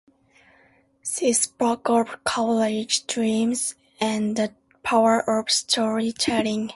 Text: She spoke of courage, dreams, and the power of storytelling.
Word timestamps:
She 1.05 1.31
spoke 1.31 1.87
of 1.87 2.23
courage, 2.23 3.05
dreams, 3.05 3.75
and 3.99 4.35
the 4.35 4.51
power 4.81 5.19
of 5.37 5.51
storytelling. 5.51 6.69